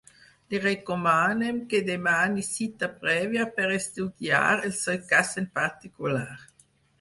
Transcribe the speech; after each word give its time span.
Li 0.51 0.59
recomanem 0.61 1.59
que 1.73 1.81
demani 1.89 2.45
cita 2.47 2.89
prèvia 3.03 3.45
per 3.59 3.69
estudiar 3.77 4.41
el 4.55 4.75
seu 4.81 4.99
cas 5.13 5.37
en 5.43 5.47
particular. 5.61 6.29